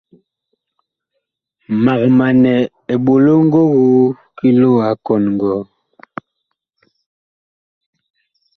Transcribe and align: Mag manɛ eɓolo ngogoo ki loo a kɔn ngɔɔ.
Mag 1.83 2.01
manɛ 2.17 2.53
eɓolo 2.93 3.31
ngogoo 3.45 4.05
ki 4.37 4.47
loo 4.59 4.77
a 4.89 4.89
kɔn 5.05 5.23
ngɔɔ. 5.33 5.59